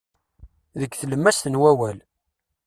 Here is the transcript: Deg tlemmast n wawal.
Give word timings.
Deg 0.79 0.91
tlemmast 0.99 1.45
n 1.47 1.59
wawal. 1.61 1.97